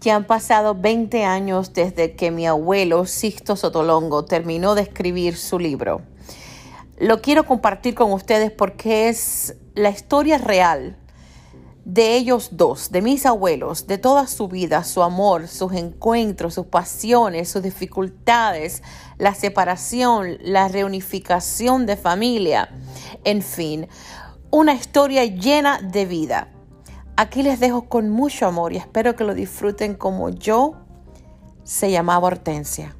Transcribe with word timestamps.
Ya 0.00 0.16
han 0.16 0.24
pasado 0.24 0.74
20 0.74 1.24
años 1.24 1.72
desde 1.72 2.14
que 2.14 2.30
mi 2.30 2.46
abuelo 2.46 3.06
Sixto 3.06 3.56
Sotolongo 3.56 4.24
terminó 4.24 4.74
de 4.74 4.82
escribir 4.82 5.36
su 5.36 5.58
libro. 5.58 6.02
Lo 6.98 7.20
quiero 7.20 7.44
compartir 7.44 7.94
con 7.94 8.12
ustedes 8.12 8.50
porque 8.50 9.08
es 9.08 9.56
la 9.74 9.90
historia 9.90 10.38
real 10.38 10.96
de 11.86 12.16
ellos 12.16 12.48
dos, 12.52 12.90
de 12.90 13.00
mis 13.00 13.26
abuelos, 13.26 13.86
de 13.86 13.96
toda 13.96 14.26
su 14.26 14.48
vida, 14.48 14.82
su 14.82 15.04
amor, 15.04 15.46
sus 15.46 15.72
encuentros, 15.72 16.54
sus 16.54 16.66
pasiones, 16.66 17.48
sus 17.48 17.62
dificultades, 17.62 18.82
la 19.18 19.34
separación, 19.34 20.36
la 20.42 20.66
reunificación 20.66 21.86
de 21.86 21.96
familia, 21.96 22.70
en 23.22 23.40
fin, 23.40 23.86
una 24.50 24.74
historia 24.74 25.24
llena 25.26 25.80
de 25.80 26.06
vida. 26.06 26.48
Aquí 27.18 27.42
les 27.42 27.60
dejo 27.60 27.88
con 27.88 28.10
mucho 28.10 28.46
amor 28.46 28.74
y 28.74 28.76
espero 28.76 29.16
que 29.16 29.24
lo 29.24 29.32
disfruten 29.32 29.94
como 29.94 30.28
yo 30.28 30.74
se 31.64 31.90
llamaba 31.90 32.26
Hortensia. 32.26 32.94